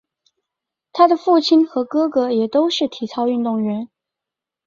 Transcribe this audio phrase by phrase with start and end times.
[0.93, 3.87] 她的父亲和哥哥也都是体操运动员。